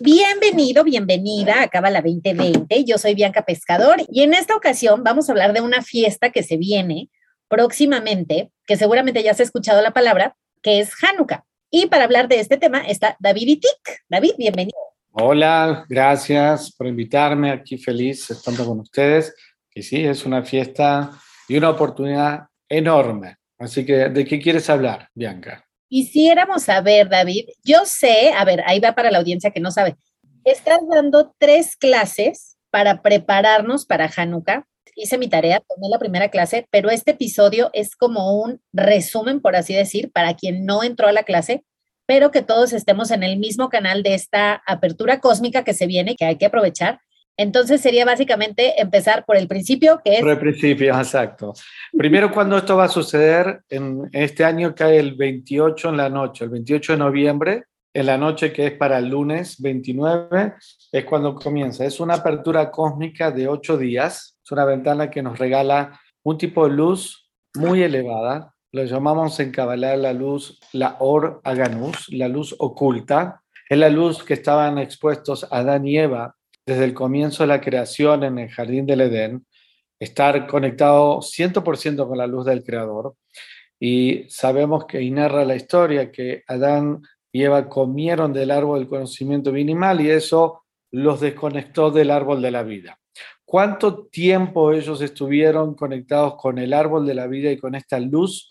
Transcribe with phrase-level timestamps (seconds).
[0.00, 2.84] Bienvenido, bienvenida a Cábala 2020.
[2.84, 6.44] Yo soy Bianca Pescador y en esta ocasión vamos a hablar de una fiesta que
[6.44, 7.10] se viene
[7.48, 11.44] próximamente, que seguramente ya has escuchado la palabra, que es Hanukkah.
[11.68, 14.04] Y para hablar de este tema está David Itik.
[14.08, 14.78] David, bienvenido.
[15.10, 17.50] Hola, gracias por invitarme.
[17.50, 19.34] Aquí feliz estando con ustedes.
[19.74, 21.10] Y sí, es una fiesta
[21.48, 23.38] y una oportunidad enorme.
[23.58, 25.67] Así que, ¿de qué quieres hablar, Bianca?
[25.88, 29.96] Quisiéramos saber, David, yo sé, a ver, ahí va para la audiencia que no sabe,
[30.44, 34.66] estás dando tres clases para prepararnos para Hanukkah.
[34.94, 39.54] Hice mi tarea, tomé la primera clase, pero este episodio es como un resumen, por
[39.54, 41.64] así decir, para quien no entró a la clase,
[42.04, 46.16] pero que todos estemos en el mismo canal de esta apertura cósmica que se viene,
[46.16, 47.00] que hay que aprovechar
[47.38, 50.20] entonces sería básicamente empezar por el principio, que es...
[50.20, 51.54] Por el principio, exacto.
[51.96, 53.62] Primero, cuando esto va a suceder?
[53.68, 57.64] En este año cae el 28 en la noche, el 28 de noviembre,
[57.94, 60.54] en la noche que es para el lunes 29,
[60.90, 61.84] es cuando comienza.
[61.84, 66.68] Es una apertura cósmica de ocho días, es una ventana que nos regala un tipo
[66.68, 72.54] de luz muy elevada, lo llamamos en Kabbalah la luz, la Or Aganus, la luz
[72.58, 73.42] oculta.
[73.68, 76.34] Es la luz que estaban expuestos Adán y Eva
[76.68, 79.46] desde el comienzo de la creación en el jardín del Edén,
[79.98, 83.14] estar conectado 100% con la luz del Creador.
[83.80, 87.00] Y sabemos que y narra la historia que Adán
[87.32, 92.50] y Eva comieron del árbol del conocimiento minimal y eso los desconectó del árbol de
[92.50, 92.98] la vida.
[93.46, 98.50] ¿Cuánto tiempo ellos estuvieron conectados con el árbol de la vida y con esta luz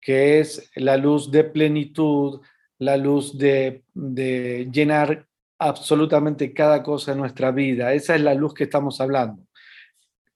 [0.00, 2.40] que es la luz de plenitud,
[2.78, 5.27] la luz de, de llenar
[5.58, 7.92] absolutamente cada cosa en nuestra vida.
[7.92, 9.42] Esa es la luz que estamos hablando.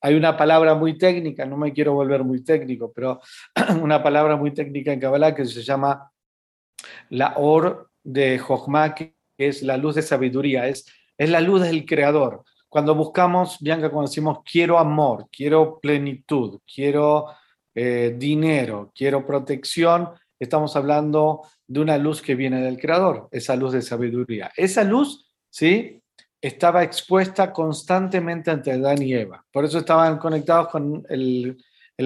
[0.00, 3.20] Hay una palabra muy técnica, no me quiero volver muy técnico, pero
[3.80, 6.10] una palabra muy técnica en Kabbalah que se llama
[7.10, 11.86] la Or de Jochma, que es la luz de sabiduría, es, es la luz del
[11.86, 12.42] Creador.
[12.68, 17.26] Cuando buscamos, Bianca, cuando decimos quiero amor, quiero plenitud, quiero
[17.74, 20.08] eh, dinero, quiero protección,
[20.38, 24.52] estamos hablando de una luz que viene del Creador, esa luz de sabiduría.
[24.54, 26.02] Esa luz, ¿sí?
[26.38, 29.42] Estaba expuesta constantemente ante Adán y Eva.
[29.50, 31.56] Por eso estaban conectados con el,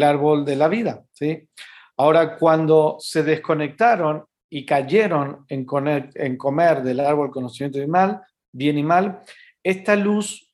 [0.00, 1.48] árbol de la vida, ¿sí?
[1.96, 5.66] Ahora, cuando se desconectaron y cayeron en,
[6.14, 8.20] en comer del árbol conocimiento de mal,
[8.52, 9.20] bien y mal,
[9.64, 10.48] esta luz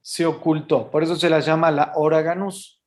[0.00, 0.90] se ocultó.
[0.90, 2.80] Por eso se la llama la Oraganus,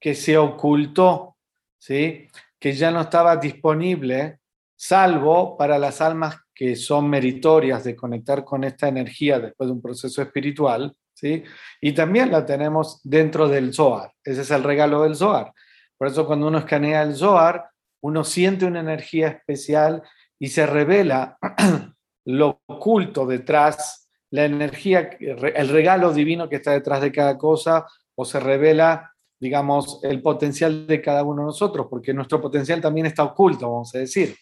[0.00, 1.36] que se ocultó,
[1.78, 2.26] ¿sí?
[2.58, 4.40] que ya no estaba disponible
[4.78, 9.82] salvo para las almas que son meritorias de conectar con esta energía después de un
[9.82, 11.42] proceso espiritual, ¿sí?
[11.80, 15.52] Y también la tenemos dentro del Zohar, ese es el regalo del Zohar.
[15.96, 20.02] Por eso cuando uno escanea el Zohar, uno siente una energía especial
[20.38, 21.38] y se revela
[22.24, 27.84] lo oculto detrás, la energía, el regalo divino que está detrás de cada cosa,
[28.14, 33.06] o se revela, digamos, el potencial de cada uno de nosotros, porque nuestro potencial también
[33.06, 34.36] está oculto, vamos a decir.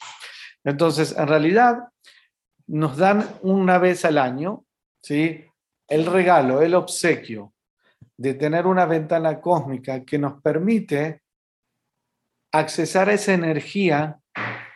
[0.65, 1.79] Entonces, en realidad,
[2.67, 4.65] nos dan una vez al año,
[5.03, 5.45] ¿sí?
[5.89, 7.53] El regalo, el obsequio
[8.17, 11.23] de tener una ventana cósmica que nos permite
[12.53, 14.19] accesar a esa energía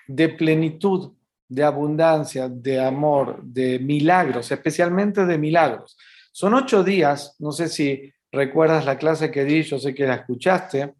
[0.06, 1.12] de plenitud,
[1.48, 5.96] de abundancia, de amor, de milagros, especialmente de milagros.
[6.32, 10.14] Son ocho días, no sé si recuerdas la clase que di, yo sé que la
[10.14, 10.94] escuchaste,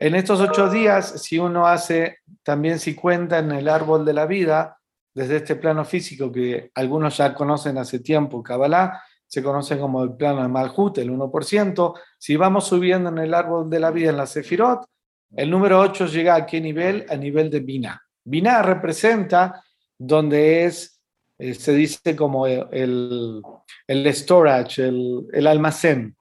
[0.00, 4.26] en estos ocho días, si uno hace, también si cuenta en el árbol de la
[4.26, 4.78] vida,
[5.12, 10.14] desde este plano físico que algunos ya conocen hace tiempo, Kabbalah, se conoce como el
[10.14, 11.94] plano de Malhut, el 1%.
[12.16, 14.86] Si vamos subiendo en el árbol de la vida en la Sefirot,
[15.34, 17.04] el número 8 llega a qué nivel?
[17.10, 18.00] A nivel de Binah.
[18.24, 19.62] Binah representa
[19.98, 21.00] donde es,
[21.38, 23.42] eh, se dice como el,
[23.88, 26.16] el storage, el, el almacén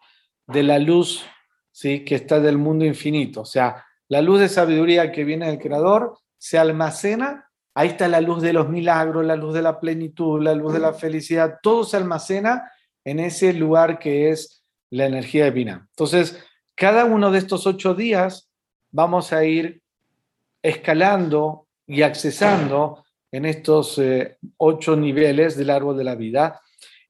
[0.48, 1.26] de la luz
[1.72, 2.04] ¿sí?
[2.04, 3.42] que está del mundo infinito.
[3.42, 8.22] O sea, la luz de sabiduría que viene del Creador se almacena, ahí está la
[8.22, 11.84] luz de los milagros, la luz de la plenitud, la luz de la felicidad, todo
[11.84, 12.72] se almacena
[13.04, 15.88] en ese lugar que es la energía divina.
[15.92, 16.44] Entonces,
[16.76, 18.50] cada uno de estos ocho días
[18.92, 19.82] vamos a ir
[20.62, 26.62] escalando y accesando en estos eh, ocho niveles del árbol de la vida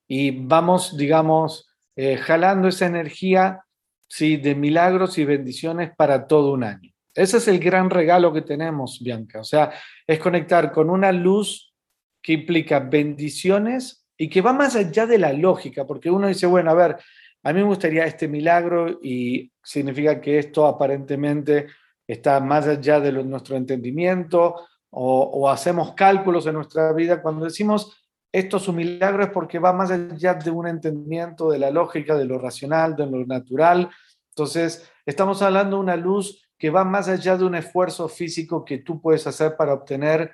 [0.07, 1.66] y vamos, digamos,
[1.99, 3.63] eh, jalando esa energía
[4.07, 4.37] ¿sí?
[4.37, 6.93] de milagros y bendiciones para todo un año.
[7.15, 9.39] Ese es el gran regalo que tenemos, Bianca.
[9.39, 9.73] O sea,
[10.05, 11.73] es conectar con una luz
[12.21, 16.69] que implica bendiciones y que va más allá de la lógica, porque uno dice, bueno,
[16.69, 16.97] a ver,
[17.41, 21.65] a mí me gustaría este milagro y significa que esto aparentemente
[22.05, 27.23] está más allá de nuestro entendimiento o, o hacemos cálculos en nuestra vida.
[27.23, 31.59] Cuando decimos esto es un milagro es porque va más allá de un entendimiento de
[31.59, 33.89] la lógica, de lo racional, de lo natural.
[34.29, 38.79] Entonces, estamos hablando de una luz que va más allá de un esfuerzo físico que
[38.79, 40.31] tú puedes hacer para obtener,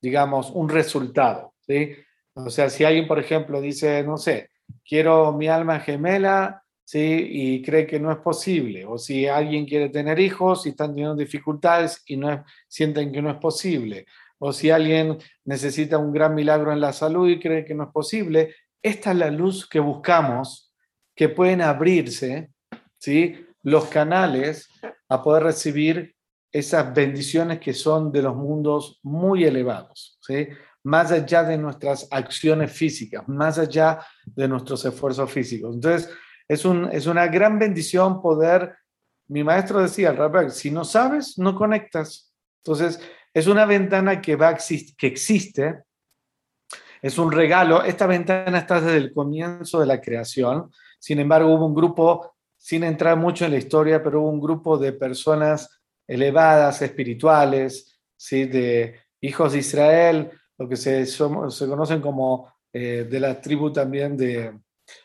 [0.00, 1.54] digamos, un resultado.
[2.34, 4.50] O sea, si alguien, por ejemplo, dice, no sé,
[4.84, 7.28] quiero mi alma gemela, ¿sí?
[7.30, 8.84] Y cree que no es posible.
[8.86, 13.30] O si alguien quiere tener hijos y están teniendo dificultades y no sienten que no
[13.30, 14.06] es posible
[14.38, 17.90] o si alguien necesita un gran milagro en la salud y cree que no es
[17.90, 20.72] posible, esta es la luz que buscamos,
[21.14, 22.50] que pueden abrirse,
[22.98, 23.46] ¿sí?
[23.62, 24.68] Los canales
[25.08, 26.14] a poder recibir
[26.52, 30.48] esas bendiciones que son de los mundos muy elevados, ¿sí?
[30.84, 35.74] Más allá de nuestras acciones físicas, más allá de nuestros esfuerzos físicos.
[35.74, 36.10] Entonces,
[36.46, 38.76] es, un, es una gran bendición poder,
[39.28, 40.14] mi maestro decía,
[40.50, 42.32] si no sabes, no conectas.
[42.64, 43.00] Entonces,
[43.36, 45.82] es una ventana que, va, que existe,
[47.02, 47.84] es un regalo.
[47.84, 50.72] Esta ventana está desde el comienzo de la creación.
[50.98, 54.78] Sin embargo, hubo un grupo, sin entrar mucho en la historia, pero hubo un grupo
[54.78, 58.46] de personas elevadas, espirituales, ¿sí?
[58.46, 61.18] de hijos de Israel, lo que se, se
[61.68, 64.58] conocen como eh, de la tribu también de,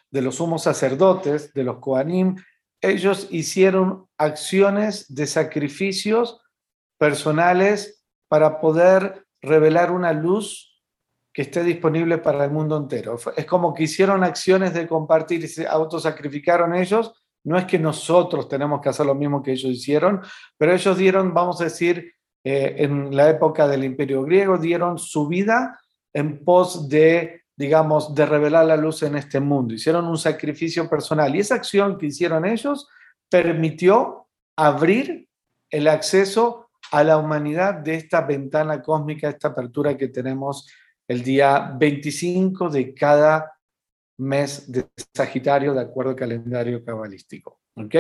[0.10, 2.38] de los sumos sacerdotes, de los Koanim.
[2.80, 6.40] Ellos hicieron acciones de sacrificios
[6.98, 8.01] personales
[8.32, 10.82] para poder revelar una luz
[11.34, 13.18] que esté disponible para el mundo entero.
[13.36, 17.12] Es como que hicieron acciones de compartir y se autosacrificaron ellos.
[17.44, 20.22] No es que nosotros tenemos que hacer lo mismo que ellos hicieron,
[20.58, 25.28] pero ellos dieron, vamos a decir, eh, en la época del imperio griego, dieron su
[25.28, 25.78] vida
[26.14, 29.74] en pos de, digamos, de revelar la luz en este mundo.
[29.74, 32.88] Hicieron un sacrificio personal y esa acción que hicieron ellos
[33.30, 35.28] permitió abrir
[35.70, 36.61] el acceso
[36.92, 40.68] a la humanidad de esta ventana cósmica, esta apertura que tenemos
[41.08, 43.54] el día 25 de cada
[44.18, 47.62] mes de Sagitario, de acuerdo al calendario cabalístico.
[47.76, 47.96] ¿Ok?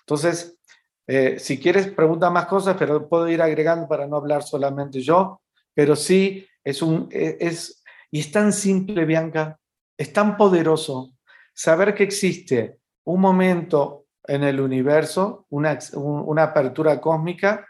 [0.00, 0.58] Entonces,
[1.06, 5.40] eh, si quieres, pregunta más cosas, pero puedo ir agregando para no hablar solamente yo,
[5.74, 9.58] pero sí, es un, e, es, y es tan simple, Bianca,
[9.96, 11.12] es tan poderoso
[11.52, 17.66] saber que existe un momento en el universo, una, una apertura cósmica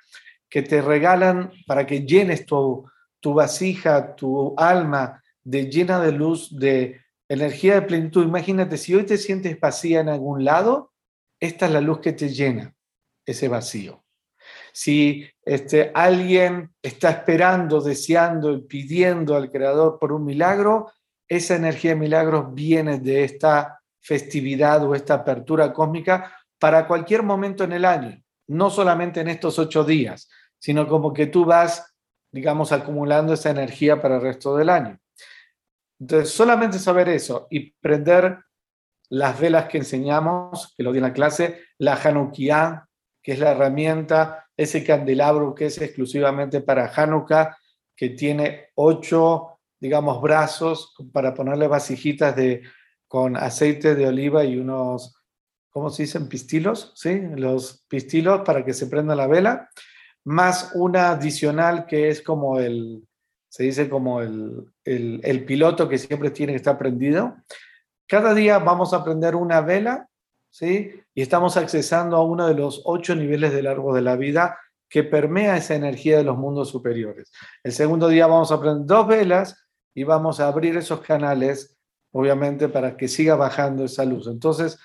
[0.54, 6.56] que te regalan para que llenes tu, tu vasija, tu alma de llena de luz,
[6.56, 8.24] de energía de plenitud.
[8.24, 10.92] Imagínate, si hoy te sientes vacía en algún lado,
[11.40, 12.72] esta es la luz que te llena
[13.26, 14.04] ese vacío.
[14.72, 20.92] Si este, alguien está esperando, deseando y pidiendo al Creador por un milagro,
[21.26, 27.64] esa energía de milagros viene de esta festividad o esta apertura cósmica para cualquier momento
[27.64, 30.28] en el año, no solamente en estos ocho días,
[30.58, 31.94] sino como que tú vas,
[32.32, 34.98] digamos, acumulando esa energía para el resto del año.
[36.00, 38.38] Entonces, solamente saber eso y prender
[39.10, 42.88] las velas que enseñamos, que lo di en la clase, la Hanukkah,
[43.22, 47.56] que es la herramienta, ese candelabro que es exclusivamente para Hanukkah,
[47.96, 52.62] que tiene ocho, digamos, brazos para ponerle vasijitas de,
[53.06, 55.16] con aceite de oliva y unos,
[55.70, 56.28] ¿cómo se dicen?
[56.28, 57.20] Pistilos, ¿sí?
[57.36, 59.70] Los pistilos para que se prenda la vela
[60.24, 63.06] más una adicional que es como el,
[63.48, 67.36] se dice como el, el, piloto que siempre tiene que estar prendido.
[68.06, 70.08] Cada día vamos a prender una vela,
[70.50, 70.90] ¿sí?
[71.14, 75.04] Y estamos accesando a uno de los ocho niveles del árbol de la vida que
[75.04, 77.30] permea esa energía de los mundos superiores.
[77.62, 81.76] El segundo día vamos a prender dos velas y vamos a abrir esos canales,
[82.12, 84.26] obviamente, para que siga bajando esa luz.
[84.26, 84.78] Entonces,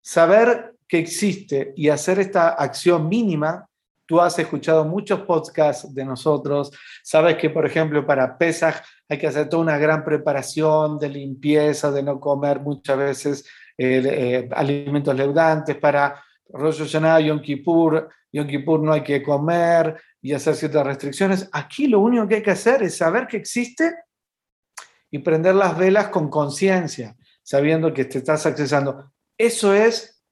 [0.00, 3.68] saber que existe y hacer esta acción mínima
[4.12, 6.70] Tú has escuchado muchos podcasts de nosotros,
[7.02, 11.90] sabes que, por ejemplo, para Pesach hay que hacer toda una gran preparación de limpieza,
[11.90, 18.46] de no comer muchas veces eh, eh, alimentos leudantes, para Rosh Hashanah, Yom Kippur, Yom
[18.46, 21.48] Kippur no hay que comer y hacer ciertas restricciones.
[21.50, 23.94] Aquí lo único que hay que hacer es saber que existe
[25.10, 29.10] y prender las velas con conciencia, sabiendo que te estás accesando.
[29.38, 30.22] Eso es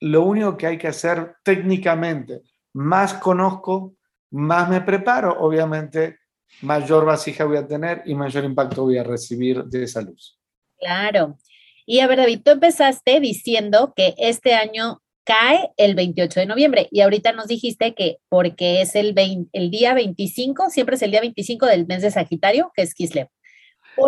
[0.00, 2.40] lo único que hay que hacer técnicamente
[2.74, 3.96] más conozco,
[4.30, 6.18] más me preparo, obviamente
[6.60, 10.38] mayor vasija voy a tener y mayor impacto voy a recibir de esa luz.
[10.78, 11.38] Claro.
[11.86, 16.88] Y a ver, David, tú empezaste diciendo que este año cae el 28 de noviembre
[16.90, 19.14] y ahorita nos dijiste que porque es el,
[19.52, 23.28] el día 25, siempre es el día 25 del mes de Sagitario, que es Kislev.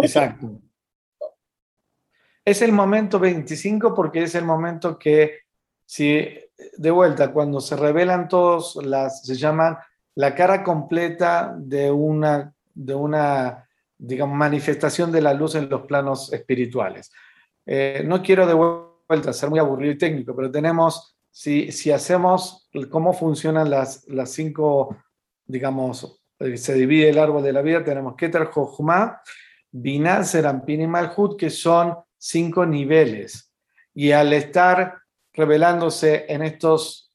[0.02, 0.60] Exacto.
[2.44, 5.40] Es el momento 25 porque es el momento que
[5.84, 6.28] si
[6.76, 9.76] de vuelta, cuando se revelan todos las, se llaman
[10.14, 16.32] la cara completa de una, de una digamos, manifestación de la luz en los planos
[16.32, 17.12] espirituales.
[17.64, 22.68] Eh, no quiero de vuelta ser muy aburrido y técnico, pero tenemos, si, si hacemos
[22.90, 24.96] cómo funcionan las, las cinco,
[25.44, 29.20] digamos, eh, se divide el árbol de la vida, tenemos Keter, Jochma,
[29.70, 33.52] Binah, Serampin y Malhut, que son cinco niveles.
[33.94, 34.98] Y al estar
[35.36, 37.12] revelándose en estos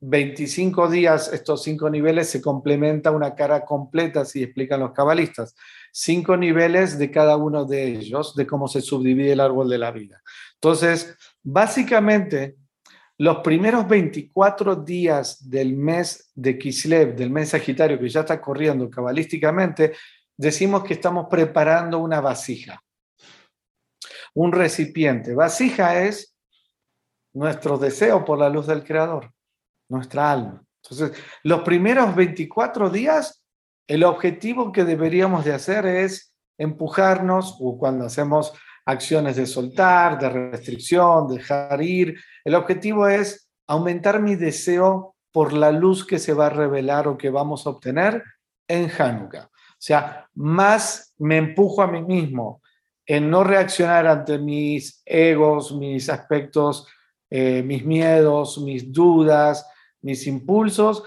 [0.00, 5.54] 25 días, estos cinco niveles, se complementa una cara completa, así explican los cabalistas.
[5.90, 9.90] Cinco niveles de cada uno de ellos, de cómo se subdivide el árbol de la
[9.90, 10.22] vida.
[10.54, 12.56] Entonces, básicamente,
[13.16, 18.90] los primeros 24 días del mes de Kislev, del mes Sagitario, que ya está corriendo
[18.90, 19.94] cabalísticamente,
[20.36, 22.82] decimos que estamos preparando una vasija,
[24.34, 25.32] un recipiente.
[25.32, 26.33] Vasija es
[27.34, 29.30] nuestro deseo por la luz del Creador,
[29.88, 30.64] nuestra alma.
[30.82, 33.42] Entonces, los primeros 24 días,
[33.86, 38.52] el objetivo que deberíamos de hacer es empujarnos, o cuando hacemos
[38.86, 45.72] acciones de soltar, de restricción, dejar ir, el objetivo es aumentar mi deseo por la
[45.72, 48.22] luz que se va a revelar o que vamos a obtener
[48.68, 49.44] en Hanukkah.
[49.44, 52.62] O sea, más me empujo a mí mismo
[53.06, 56.86] en no reaccionar ante mis egos, mis aspectos,
[57.30, 59.66] eh, mis miedos, mis dudas,
[60.02, 61.02] mis impulsos,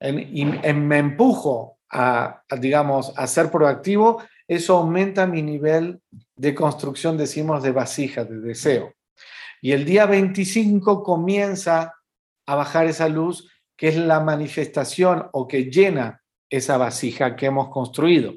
[0.00, 6.00] y me empujo a, digamos, a ser proactivo, eso aumenta mi nivel
[6.36, 8.94] de construcción, decimos, de vasija, de deseo.
[9.60, 11.94] Y el día 25 comienza
[12.46, 17.68] a bajar esa luz, que es la manifestación o que llena esa vasija que hemos
[17.68, 18.34] construido.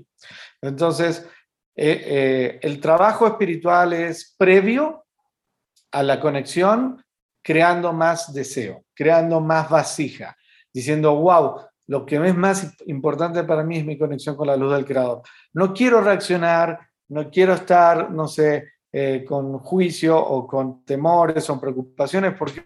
[0.62, 1.28] Entonces,
[1.76, 5.06] eh, eh, el trabajo espiritual es previo
[5.92, 7.04] a la conexión,
[7.44, 10.36] creando más deseo, creando más vasija,
[10.74, 11.58] diciendo, wow,
[11.88, 15.22] lo que es más importante para mí es mi conexión con la luz del Creador.
[15.54, 21.60] No quiero reaccionar, no quiero estar, no sé, eh, con juicio o con temores o
[21.60, 22.66] preocupaciones, porque,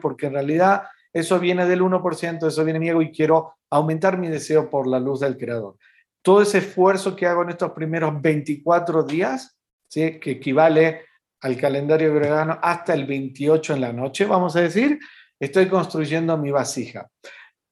[0.00, 4.28] porque en realidad eso viene del 1%, eso viene mi ego y quiero aumentar mi
[4.28, 5.76] deseo por la luz del Creador.
[6.20, 9.56] Todo ese esfuerzo que hago en estos primeros 24 días,
[9.88, 10.18] ¿sí?
[10.18, 11.02] que equivale
[11.46, 14.98] al calendario gregoriano hasta el 28 en la noche, vamos a decir,
[15.38, 17.08] estoy construyendo mi vasija.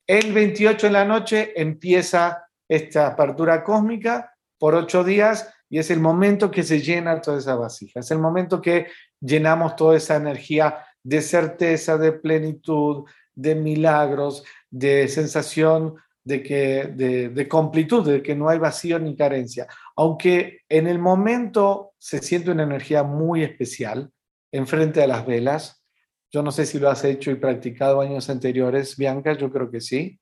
[0.07, 5.99] El 28 en la noche empieza esta apertura cósmica por ocho días y es el
[5.99, 7.99] momento que se llena toda esa vasija.
[7.99, 8.87] Es el momento que
[9.21, 13.04] llenamos toda esa energía de certeza, de plenitud,
[13.35, 16.93] de milagros, de sensación de, que,
[17.35, 19.66] de, completud, de que no hay vacío ni carencia.
[19.97, 24.12] Aunque en el momento se siente una energía muy especial
[24.52, 25.82] enfrente de las velas.
[26.30, 29.80] Yo no sé si lo has hecho y practicado años anteriores, Bianca, yo creo que
[29.80, 30.20] sí.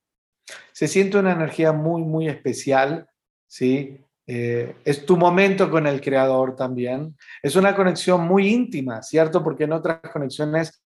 [0.71, 3.09] Se siente una energía muy, muy especial,
[3.49, 4.01] ¿sí?
[4.29, 7.17] Eh, es tu momento con el creador también.
[7.43, 9.43] Es una conexión muy íntima, ¿cierto?
[9.43, 10.85] Porque en otras conexiones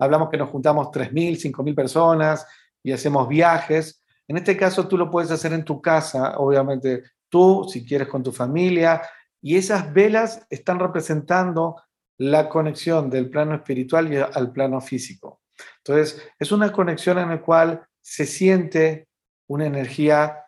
[0.00, 2.44] hablamos que nos juntamos 3.000, 5.000 personas
[2.82, 4.02] y hacemos viajes.
[4.26, 8.24] En este caso tú lo puedes hacer en tu casa, obviamente tú, si quieres, con
[8.24, 9.00] tu familia,
[9.44, 11.76] y esas velas están representando
[12.16, 15.42] la conexión del plano espiritual y al plano físico.
[15.84, 19.06] Entonces, es una conexión en la cual se siente
[19.46, 20.46] una energía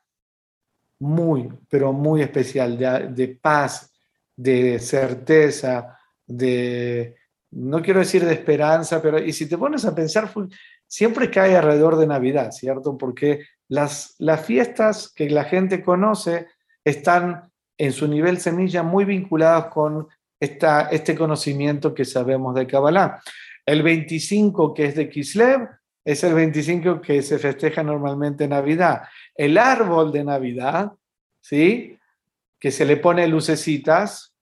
[0.98, 3.92] muy, pero muy especial, de, de paz,
[4.34, 7.16] de certeza, de,
[7.50, 10.32] no quiero decir de esperanza, pero y si te pones a pensar,
[10.86, 12.96] siempre cae alrededor de Navidad, ¿cierto?
[12.96, 16.46] Porque las, las fiestas que la gente conoce
[16.82, 20.08] están en su nivel semilla muy vinculadas con
[20.40, 23.20] esta, este conocimiento que sabemos de Kabbalah.
[23.64, 25.68] El 25, que es de Kislev,
[26.04, 29.02] es el 25 que se festeja normalmente en Navidad.
[29.34, 30.92] El árbol de Navidad,
[31.40, 31.98] ¿sí?
[32.60, 34.32] Que se le pone lucecitas,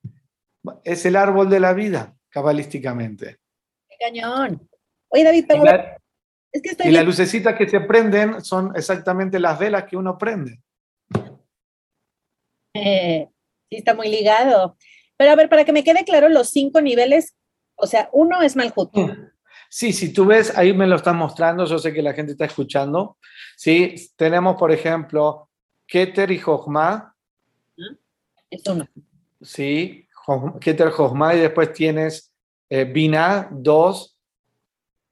[0.84, 3.38] es el árbol de la vida cabalísticamente.
[3.88, 4.68] ¡Qué cañón!
[5.08, 5.64] Oye, David, pero
[6.52, 10.18] es que estoy y las lucecitas que se prenden son exactamente las velas que uno
[10.18, 10.60] prende.
[12.74, 13.28] Eh,
[13.70, 14.76] sí, está muy ligado.
[15.16, 17.34] Pero a ver, para que me quede claro, los cinco niveles,
[17.76, 18.90] o sea, uno es Malhut.
[19.70, 22.44] Sí, si tú ves, ahí me lo están mostrando, yo sé que la gente está
[22.44, 23.18] escuchando.
[23.56, 25.48] Sí, tenemos, por ejemplo,
[25.86, 27.14] Keter y Jochma.
[28.50, 28.86] Es uno.
[29.40, 30.08] Sí,
[30.60, 32.32] Keter Josma y después tienes
[32.70, 34.18] eh, Bina, dos,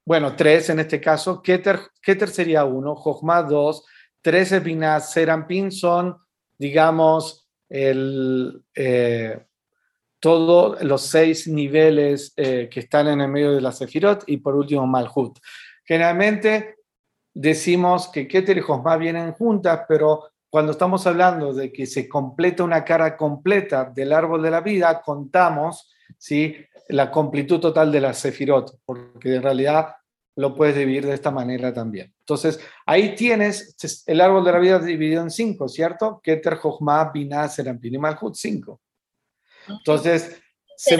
[0.05, 1.41] bueno, tres en este caso.
[1.41, 3.85] Keter, Keter sería uno, Josma, dos,
[4.21, 6.17] tres es Binah, Serampin son,
[6.57, 7.42] digamos,
[7.73, 9.45] el, eh,
[10.19, 14.55] todos los seis niveles eh, que están en el medio de la Sefirot y por
[14.55, 15.39] último Malhut.
[15.83, 16.75] Generalmente
[17.33, 22.63] decimos que Keter y Josma vienen juntas, pero cuando estamos hablando de que se completa
[22.63, 26.55] una cara completa del árbol de la vida, contamos ¿sí?
[26.89, 29.95] la completud total de la sefirot, porque en realidad
[30.35, 32.13] lo puedes dividir de esta manera también.
[32.19, 33.75] Entonces, ahí tienes
[34.07, 36.19] el árbol de la vida dividido en cinco, ¿cierto?
[36.23, 38.81] Keter, Jochma, Binah, Serampin y Malhut, cinco.
[39.67, 40.41] Entonces,
[40.75, 40.97] se,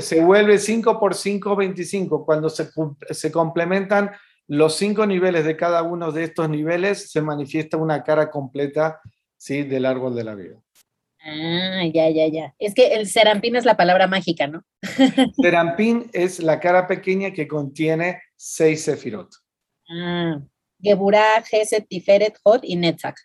[0.00, 2.24] se, vuelve 5 por 5, 25.
[2.24, 2.70] Cuando se,
[3.10, 4.10] se complementan
[4.46, 9.00] los cinco niveles de cada uno de estos niveles, se manifiesta una cara completa
[9.36, 9.62] ¿sí?
[9.62, 10.56] del árbol de la vida.
[11.22, 12.54] Ah, ya, ya, ya.
[12.58, 14.64] Es que el serampín es la palabra mágica, ¿no?
[15.42, 19.30] serampín es la cara pequeña que contiene seis sefirot.
[19.88, 20.40] Ah,
[20.80, 23.16] Geburah, Geset, Tiferet, Hod y Netzach.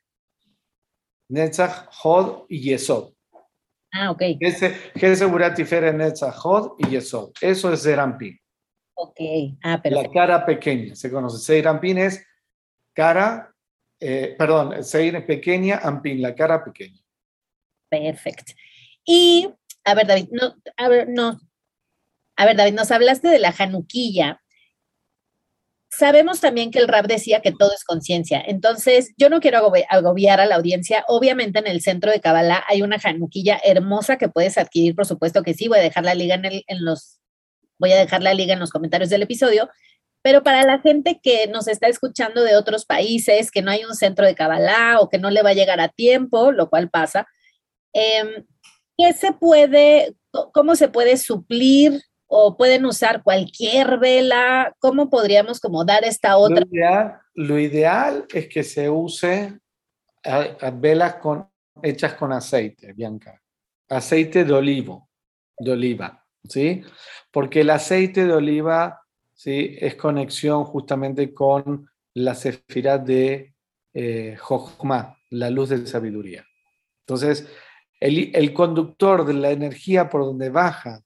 [1.30, 3.14] Netzach, Hod y Yesod.
[3.94, 4.22] Ah, ok.
[4.40, 7.32] Geset, Tiferet, Netzach, Hod y Yesod.
[7.40, 8.38] Eso es serampín.
[8.96, 9.20] Ok.
[9.64, 11.38] Ah, La cara pequeña, se conoce.
[11.38, 12.26] Serampín es
[12.94, 13.54] cara,
[14.00, 17.05] eh, perdón, Seir pequeña, Ampín, la cara pequeña.
[17.90, 18.54] Perfecto.
[19.06, 19.50] Y,
[19.84, 21.40] a ver, David, no, a ver, no.
[22.36, 24.42] A ver, David, nos hablaste de la januquilla.
[25.90, 28.44] Sabemos también que el rap decía que todo es conciencia.
[28.46, 31.06] Entonces, yo no quiero agobiar a la audiencia.
[31.08, 35.44] Obviamente, en el centro de Kabbalah hay una januquilla hermosa que puedes adquirir, por supuesto
[35.44, 35.70] que sí.
[35.70, 37.20] Voy a dejar la liga en, en los,
[37.78, 39.70] voy a dejar la liga en los comentarios del episodio.
[40.22, 43.96] Pero para la gente que nos está escuchando de otros países, que no hay un
[43.96, 47.28] centro de Kabbalah o que no le va a llegar a tiempo, lo cual pasa,
[47.96, 48.46] Em,
[48.98, 50.16] ¿Qué se puede,
[50.54, 54.74] cómo se puede suplir o pueden usar cualquier vela?
[54.80, 56.66] ¿Cómo podríamos como dar esta otra?
[57.34, 59.60] Lo ideal, es que se use
[60.74, 61.50] velas con,
[61.84, 63.42] hechas con aceite, Bianca.
[63.90, 65.10] Aceite de olivo,
[65.58, 66.84] de oliva, ¿sí?
[67.32, 69.02] Porque el aceite de oliva,
[69.34, 69.78] ¿sí?
[69.80, 73.54] Es conexión justamente con la sefirá de
[73.94, 74.38] eh,
[75.30, 76.46] la luz de sabiduría.
[77.02, 77.48] Entonces,
[78.00, 81.02] el, conductor de la energía por donde baja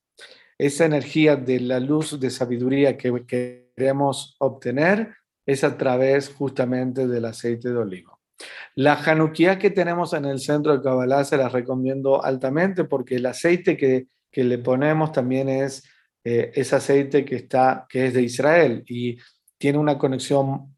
[0.58, 7.26] esa energía de la luz de sabiduría que queremos obtener es a través justamente del
[7.26, 8.20] aceite de olivo.
[8.76, 13.26] La januquía que tenemos en el centro de Kabbalah se la recomiendo altamente porque el
[13.26, 15.84] aceite que, le ponemos también es
[16.24, 19.18] eh, ese aceite que, está, que es de Israel y
[19.58, 20.76] tiene una conexión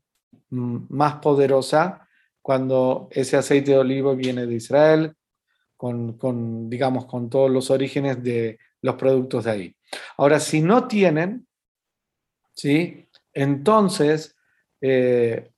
[0.50, 2.08] mm, más poderosa
[2.42, 5.16] cuando ese aceite de olivo viene de Israel,
[5.82, 9.76] con, digamos, con todos los orígenes de los productos de ahí.
[10.16, 11.48] Ahora, si no tienen,
[12.54, 13.08] ¿sí?
[13.34, 14.36] Entonces,
[14.80, 15.50] eh,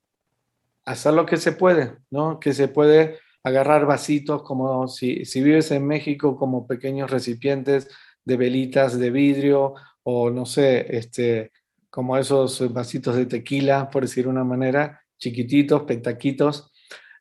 [0.85, 2.39] hacer lo que se puede, ¿no?
[2.39, 7.89] Que se puede agarrar vasitos como si, si vives en México como pequeños recipientes
[8.23, 11.51] de velitas de vidrio o no sé, este,
[11.89, 16.72] como esos vasitos de tequila, por decir una manera, chiquititos, petaquitos,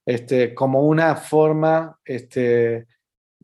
[0.06, 2.86] este, como una forma este,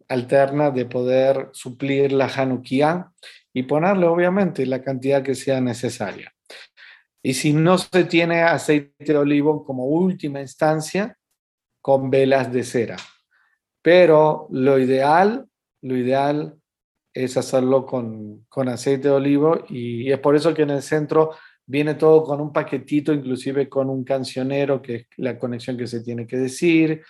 [0.08, 3.12] alterna de poder suplir la Hanukkah
[3.52, 6.32] y ponerle obviamente la cantidad que sea necesaria.
[7.22, 11.16] Y si no se tiene aceite de olivo como última instancia,
[11.80, 12.96] con velas de cera.
[13.82, 15.46] Pero lo ideal,
[15.82, 16.58] lo ideal
[17.14, 21.32] es hacerlo con, con aceite de olivo y es por eso que en el centro
[21.68, 26.00] viene todo con un paquetito, inclusive con un cancionero, que es la conexión que se
[26.00, 27.02] tiene que decir,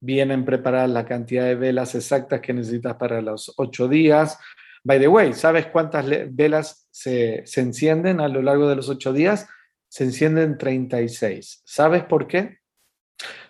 [0.00, 4.38] vienen preparadas la cantidad de velas exactas que necesitas para los ocho días.
[4.82, 9.12] By the way, ¿sabes cuántas velas se, se encienden a lo largo de los ocho
[9.12, 9.46] días?
[9.88, 11.62] Se encienden 36.
[11.66, 12.58] ¿Sabes por qué?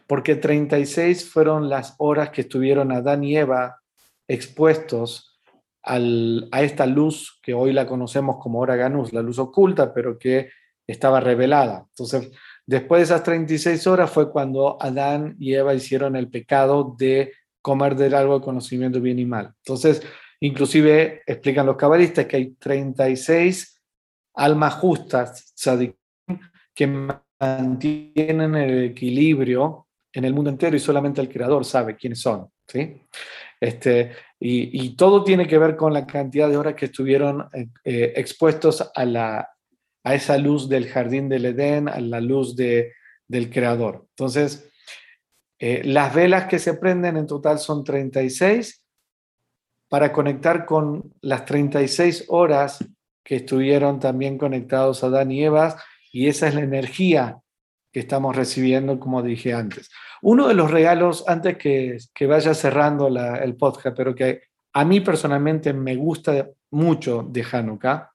[0.09, 3.81] Porque 36 fueron las horas que estuvieron Adán y Eva
[4.27, 5.36] expuestos
[5.87, 10.51] a esta luz que hoy la conocemos como hora ganús, la luz oculta, pero que
[10.87, 11.87] estaba revelada.
[11.91, 12.31] Entonces,
[12.67, 17.95] Después de esas 36 horas fue cuando Adán y Eva hicieron el pecado de comer
[17.95, 19.55] del árbol conocimiento bien y mal.
[19.59, 20.03] Entonces,
[20.41, 23.81] inclusive explican los cabalistas que hay 36
[24.35, 25.55] almas justas,
[26.75, 26.87] que
[27.41, 32.49] mantienen el equilibrio en el mundo entero y solamente el creador sabe quiénes son.
[32.67, 33.01] ¿Sí?
[33.61, 38.13] Este, y, todo tiene que ver con la cantidad de horas que estuvieron eh, eh,
[38.17, 39.49] expuestos a la,
[40.05, 42.93] a esa luz del jardín del Edén, a la luz de,
[43.27, 44.07] del Creador.
[44.11, 44.71] Entonces,
[45.59, 48.83] eh, las velas que se prenden en total son 36
[49.89, 52.85] para conectar con las 36 horas
[53.25, 57.39] que estuvieron también conectados a Dan y Eva, y esa es la energía
[58.01, 59.91] estamos recibiendo, como dije antes.
[60.23, 65.01] Uno de los regalos, antes que, que vaya cerrando el podcast, pero que a mí
[65.01, 68.11] personalmente me gusta mucho de Hanukkah,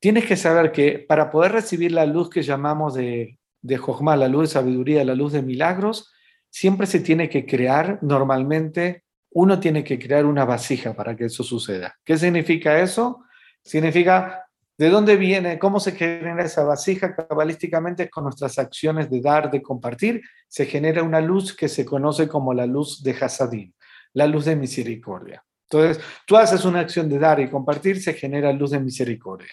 [0.00, 4.28] tienes que saber que para poder recibir la luz que llamamos de, de Jochma, la
[4.28, 6.12] luz de sabiduría, la luz de milagros,
[6.50, 11.42] siempre se tiene que crear, normalmente uno tiene que crear una vasija para que eso
[11.42, 11.96] suceda.
[12.04, 13.24] ¿Qué significa eso?
[13.62, 14.43] Significa
[14.76, 19.62] de dónde viene, cómo se genera esa vasija cabalísticamente con nuestras acciones de dar, de
[19.62, 23.74] compartir, se genera una luz que se conoce como la luz de Hasadín,
[24.12, 25.44] la luz de misericordia.
[25.70, 29.52] Entonces, tú haces una acción de dar y compartir, se genera luz de misericordia.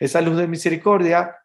[0.00, 1.36] Esa luz de misericordia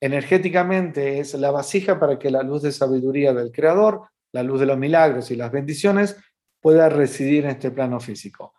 [0.00, 4.66] energéticamente es la vasija para que la luz de sabiduría del Creador, la luz de
[4.66, 6.16] los milagros y las bendiciones
[6.60, 8.54] pueda residir en este plano físico.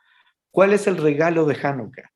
[0.52, 2.11] ¿Cuál es el regalo de Hanukkah?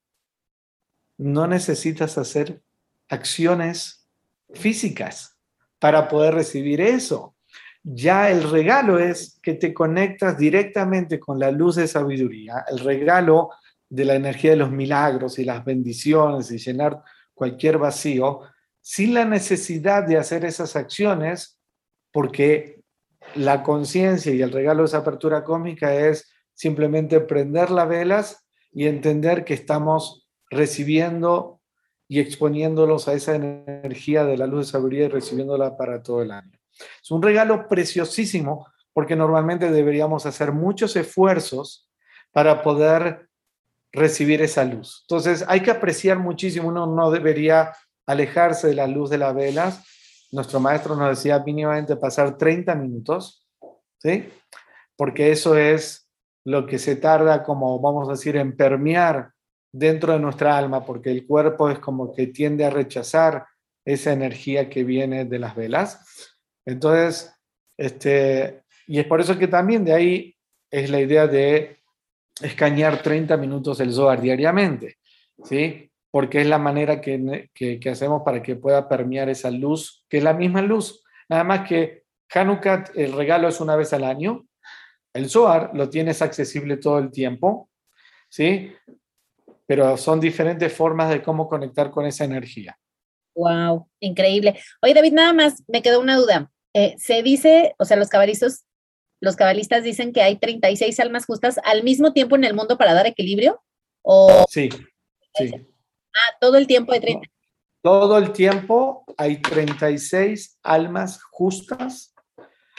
[1.17, 2.62] No necesitas hacer
[3.10, 4.08] acciones
[4.54, 5.38] físicas
[5.80, 7.36] para poder recibir eso.
[7.84, 13.49] Ya el regalo es que te conectas directamente con la luz de sabiduría, el regalo
[13.88, 17.04] de la energía de los milagros y las bendiciones y llenar
[17.36, 18.41] cualquier vacío,
[18.82, 21.60] sin la necesidad de hacer esas acciones,
[22.12, 22.82] porque
[23.36, 28.88] la conciencia y el regalo de esa apertura cósmica es simplemente prender las velas y
[28.88, 31.62] entender que estamos recibiendo
[32.08, 36.31] y exponiéndolos a esa energía de la luz de sabiduría y recibiéndola para todo el
[36.31, 36.60] año.
[37.01, 41.89] Es un regalo preciosísimo porque normalmente deberíamos hacer muchos esfuerzos
[42.31, 43.29] para poder
[43.91, 45.05] recibir esa luz.
[45.08, 47.73] Entonces hay que apreciar muchísimo, uno no debería
[48.05, 49.84] alejarse de la luz de las velas,
[50.31, 53.47] nuestro maestro nos decía mínimamente pasar 30 minutos,
[53.97, 54.29] ¿sí?
[54.95, 56.10] Porque eso es
[56.43, 59.31] lo que se tarda como, vamos a decir, en permear
[59.77, 63.45] dentro de nuestra alma, porque el cuerpo es como que tiende a rechazar
[63.83, 66.31] esa energía que viene de las velas.
[66.65, 67.33] Entonces,
[67.77, 70.35] este, y es por eso que también de ahí
[70.71, 71.79] es la idea de
[72.41, 74.97] escanear 30 minutos el Zohar diariamente,
[75.43, 75.91] ¿sí?
[76.09, 80.23] porque es la manera que, que, hacemos para que pueda permear esa luz, que es
[80.23, 81.03] la misma luz.
[81.27, 84.45] Nada más que Hanukkah, el regalo es una vez al año,
[85.13, 87.69] el Zohar lo tienes accesible todo el tiempo,
[88.29, 88.71] ¿sí?
[89.67, 92.78] Pero son diferentes formas de cómo conectar con esa energía.
[93.36, 94.60] Wow, increíble.
[94.82, 96.51] Oye, David, nada más me quedó una duda.
[96.73, 98.65] Eh, se dice, o sea, los cabalistas,
[99.21, 102.93] los cabalistas dicen que hay 36 almas justas al mismo tiempo en el mundo para
[102.93, 103.62] dar equilibrio.
[104.01, 104.69] ¿O sí,
[105.36, 105.51] sí.
[106.13, 107.28] Ah, todo el tiempo hay 30.
[107.82, 112.13] Todo el tiempo hay 36 almas justas.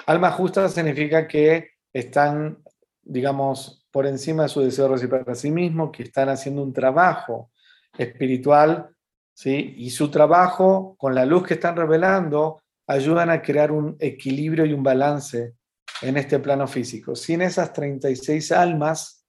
[0.06, 2.62] Almas justas significa que están,
[3.02, 7.50] digamos, por encima de su deseo recibir para sí mismo, que están haciendo un trabajo
[7.96, 8.90] espiritual,
[9.32, 9.72] ¿sí?
[9.78, 14.74] Y su trabajo, con la luz que están revelando, ayudan a crear un equilibrio y
[14.74, 15.54] un balance
[16.02, 17.16] en este plano físico.
[17.16, 19.24] Sin esas 36 almas,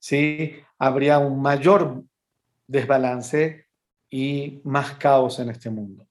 [0.00, 0.56] ¿sí?
[0.76, 2.02] Habría un mayor
[2.66, 3.68] desbalance
[4.10, 6.04] y más caos en este mundo.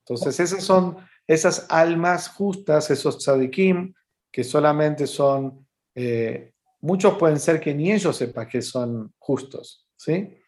[0.00, 3.94] Entonces, esas son esas almas justas, esos tzadikim,
[4.28, 10.38] que solamente son, eh, muchos pueden ser que ni ellos sepan que son justos, ¿sí?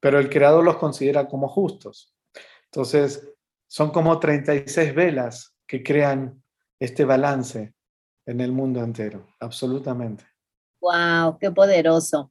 [0.00, 2.14] Pero el creador los considera como justos.
[2.66, 3.28] Entonces,
[3.66, 6.42] son como 36 velas que crean
[6.78, 7.74] este balance
[8.26, 10.24] en el mundo entero, absolutamente.
[10.80, 11.38] ¡Wow!
[11.38, 12.30] ¡Qué poderoso!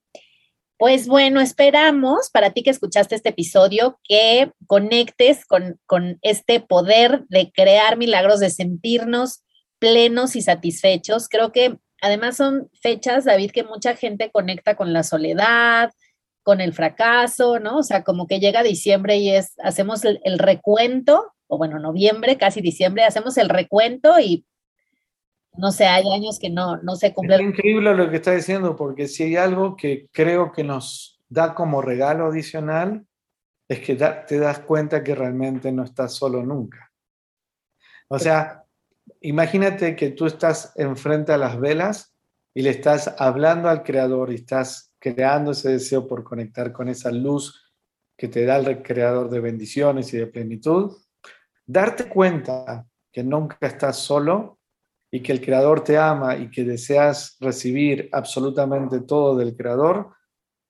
[0.77, 5.79] Pues bueno, esperamos para ti que escuchaste este episodio que conectes con,
[6.21, 9.43] este poder de crear milagros, de sentirnos
[9.79, 11.29] plenos y satisfechos.
[11.29, 15.91] Creo que además son fechas, David, que mucha gente conecta con la soledad,
[16.43, 17.77] con el fracaso, ¿no?
[17.77, 22.61] O sea, como que llega diciembre y es, hacemos el, recuento, o bueno, noviembre, casi
[22.61, 24.45] diciembre, hacemos el recuento y
[25.57, 27.35] no sé, hay años que no, no se cumple.
[27.37, 31.55] Es increíble lo que está diciendo, porque si hay algo que creo que nos da
[31.55, 33.05] como regalo adicional,
[33.67, 36.91] es que te das cuenta que realmente no estás solo nunca.
[38.07, 38.64] O sea,
[39.21, 42.13] imagínate que tú estás enfrente a las velas
[42.53, 47.11] y le estás hablando al creador y estás creando ese deseo por conectar con esa
[47.11, 47.73] luz
[48.17, 50.95] que te da el creador de bendiciones y de plenitud.
[51.65, 54.59] Darte cuenta que nunca estás solo
[55.11, 60.11] y que el Creador te ama y que deseas recibir absolutamente todo del Creador,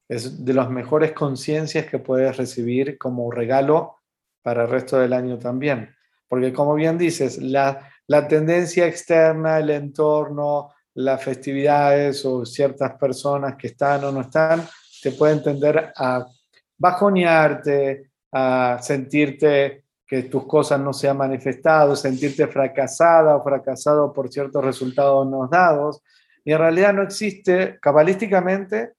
[0.07, 3.95] es de las mejores conciencias que puedes recibir como regalo
[4.43, 5.95] para el resto del año también.
[6.27, 13.55] Porque como bien dices, la, la tendencia externa, el entorno, las festividades o ciertas personas
[13.55, 14.67] que están o no están,
[15.01, 16.25] te pueden tender a
[16.77, 24.31] bajonearte, a sentirte que tus cosas no se han manifestado, sentirte fracasada o fracasado por
[24.31, 26.01] ciertos resultados no dados.
[26.43, 28.93] Y en realidad no existe, cabalísticamente,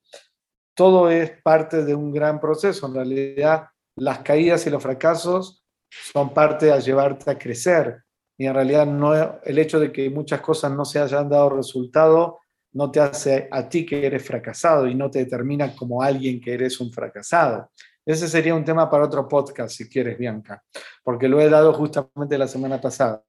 [0.75, 2.87] todo es parte de un gran proceso.
[2.87, 5.65] En realidad, las caídas y los fracasos
[6.13, 8.03] son parte de llevarte a crecer.
[8.39, 12.41] Y en realidad no, el hecho de que muchas cosas no se hayan dado resultado
[12.73, 16.53] no te hace a ti que eres fracasado y no te determina como alguien que
[16.53, 17.71] eres un fracasado.
[18.05, 20.63] Ese sería un tema para otro podcast, si quieres, Bianca,
[21.03, 23.25] porque lo he dado justamente la semana pasada.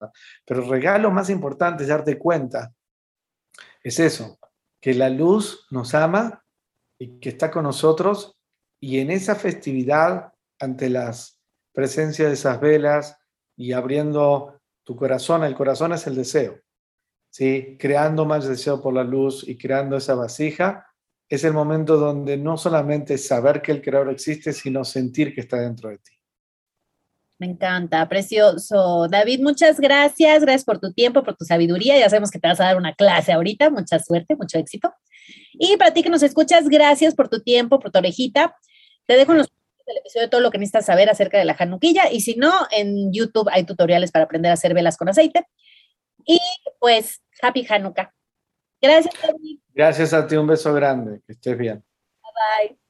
[0.46, 2.74] Pero el regalo más importante es darte cuenta,
[3.82, 4.38] es eso,
[4.82, 6.44] que la luz nos ama
[7.00, 8.38] y que está con nosotros
[8.80, 11.40] y en esa festividad, ante las
[11.72, 13.18] presencias de esas velas
[13.56, 14.57] y abriendo
[14.88, 16.62] tu corazón, el corazón es el deseo,
[17.30, 17.76] ¿sí?
[17.78, 20.88] creando más deseo por la luz y creando esa vasija,
[21.28, 25.58] es el momento donde no solamente saber que el creador existe, sino sentir que está
[25.58, 26.14] dentro de ti.
[27.38, 29.10] Me encanta, precioso.
[29.10, 30.42] David, muchas gracias.
[30.42, 32.00] Gracias por tu tiempo, por tu sabiduría.
[32.00, 33.70] Ya sabemos que te vas a dar una clase ahorita.
[33.70, 34.94] Mucha suerte, mucho éxito.
[35.52, 38.56] Y para ti que nos escuchas, gracias por tu tiempo, por tu orejita.
[39.06, 39.50] Te dejo en los
[39.88, 42.12] del episodio de todo lo que necesitas saber acerca de la januquilla.
[42.12, 45.46] Y si no, en YouTube hay tutoriales para aprender a hacer velas con aceite.
[46.26, 46.40] Y
[46.80, 48.14] pues, Happy Hanukkah.
[48.82, 49.60] Gracias, David.
[49.74, 51.22] Gracias a ti, un beso grande.
[51.26, 51.84] Que estés bien.
[52.22, 52.87] Bye bye.